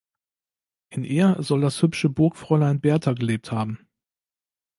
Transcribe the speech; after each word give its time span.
In 0.89 1.03
ihr 1.03 1.35
soll 1.43 1.61
das 1.61 1.79
hübsche 1.83 2.09
Burgfräulein 2.09 2.81
Berta 2.81 3.13
gelebt 3.13 3.51
haben. 3.51 3.87